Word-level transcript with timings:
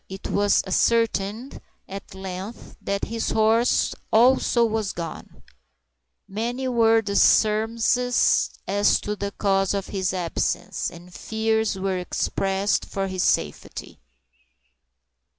It 0.09 0.31
was 0.31 0.63
ascertained, 0.65 1.61
at 1.87 2.15
length, 2.15 2.75
that 2.81 3.05
his 3.05 3.29
horse 3.29 3.93
also 4.11 4.65
was 4.65 4.93
gone. 4.93 5.43
Many 6.27 6.67
were 6.69 7.03
the 7.03 7.15
surmises 7.15 8.49
as 8.67 8.99
to 9.01 9.15
the 9.15 9.29
cause 9.29 9.75
of 9.75 9.89
his 9.89 10.11
absence, 10.11 10.89
and 10.89 11.13
fears 11.13 11.77
were 11.77 11.99
expressed 11.99 12.83
for 12.85 13.05
his 13.07 13.21
safety. 13.21 13.99